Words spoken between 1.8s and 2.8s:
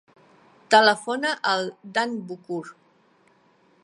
Dan Bucur.